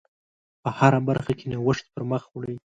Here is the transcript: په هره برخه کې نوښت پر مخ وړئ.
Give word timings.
په 0.63 0.69
هره 0.77 0.99
برخه 1.09 1.31
کې 1.39 1.45
نوښت 1.51 1.85
پر 1.93 2.03
مخ 2.11 2.23
وړئ. 2.31 2.55